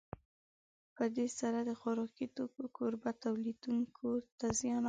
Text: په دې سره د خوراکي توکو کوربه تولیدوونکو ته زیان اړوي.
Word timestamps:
په 0.95 1.03
دې 1.15 1.27
سره 1.39 1.59
د 1.69 1.71
خوراکي 1.79 2.25
توکو 2.35 2.63
کوربه 2.77 3.11
تولیدوونکو 3.23 4.07
ته 4.39 4.47
زیان 4.59 4.75
اړوي. 4.77 4.79